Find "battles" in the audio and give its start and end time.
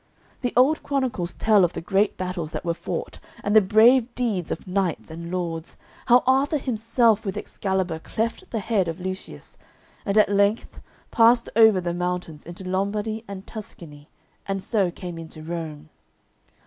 2.17-2.49